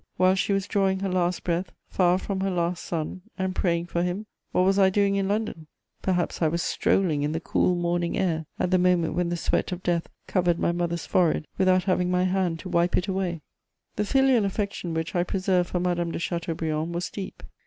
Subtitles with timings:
[0.17, 4.01] While she was drawing her last breath far from her last son, and praying for
[4.01, 5.67] him, what was I doing in London?
[6.01, 9.71] Perhaps I was strolling in the cool morning air at the moment when the sweat
[9.71, 13.41] of death covered my mother's forehead without having my hand to wipe it away!
[13.41, 16.95] [Sidenote: The Génie du Christianisme.] The filial affection which I preserved for Madame de Chateaubriand
[16.95, 17.43] was deep.